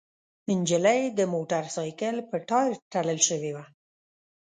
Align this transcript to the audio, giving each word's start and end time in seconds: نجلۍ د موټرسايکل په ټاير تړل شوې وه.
نجلۍ 0.59 1.01
د 1.17 1.19
موټرسايکل 1.33 2.15
په 2.29 2.37
ټاير 2.49 2.73
تړل 2.93 3.19
شوې 3.27 3.51
وه. 3.55 3.65